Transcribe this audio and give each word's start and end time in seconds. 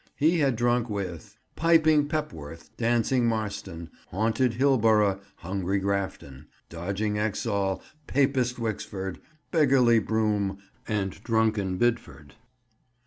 He 0.15 0.39
had 0.39 0.55
drunk 0.55 0.89
with— 0.89 1.37
"Piping 1.55 2.07
Pebworth, 2.07 2.71
Dancing 2.75 3.27
Marston, 3.27 3.91
Haunted 4.07 4.55
Hillborough, 4.55 5.19
Hungry 5.35 5.77
Grafton, 5.77 6.47
Dodging 6.69 7.19
Exhall, 7.19 7.83
Papist 8.07 8.57
Wixford, 8.57 9.19
Beggarly 9.51 9.99
Broom, 9.99 10.57
and 10.87 11.11
Drunken 11.23 11.77
Bidford." 11.77 12.31